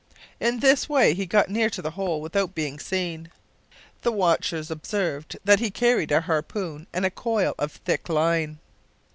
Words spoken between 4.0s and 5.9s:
The watchers observed that he